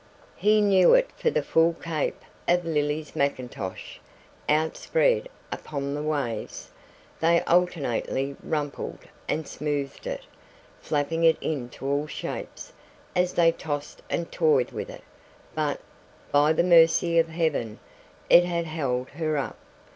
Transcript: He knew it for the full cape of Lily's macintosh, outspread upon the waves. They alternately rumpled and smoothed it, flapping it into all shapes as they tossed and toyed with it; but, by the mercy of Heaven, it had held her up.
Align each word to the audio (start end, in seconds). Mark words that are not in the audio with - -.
He 0.35 0.61
knew 0.61 0.95
it 0.95 1.11
for 1.15 1.29
the 1.29 1.43
full 1.43 1.73
cape 1.73 2.23
of 2.47 2.65
Lily's 2.65 3.15
macintosh, 3.15 3.99
outspread 4.49 5.29
upon 5.51 5.93
the 5.93 6.01
waves. 6.01 6.71
They 7.19 7.43
alternately 7.43 8.35
rumpled 8.41 8.97
and 9.29 9.47
smoothed 9.47 10.07
it, 10.07 10.23
flapping 10.81 11.23
it 11.23 11.37
into 11.39 11.85
all 11.85 12.07
shapes 12.07 12.73
as 13.15 13.33
they 13.33 13.51
tossed 13.51 14.01
and 14.09 14.31
toyed 14.31 14.71
with 14.71 14.89
it; 14.89 15.03
but, 15.53 15.79
by 16.31 16.51
the 16.53 16.63
mercy 16.63 17.19
of 17.19 17.27
Heaven, 17.29 17.77
it 18.27 18.43
had 18.43 18.65
held 18.65 19.09
her 19.09 19.37
up. 19.37 19.57